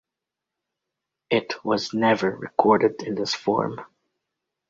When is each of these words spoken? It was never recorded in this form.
It 1.29 1.63
was 1.63 1.93
never 1.93 2.31
recorded 2.35 3.03
in 3.03 3.13
this 3.13 3.35
form. 3.35 3.81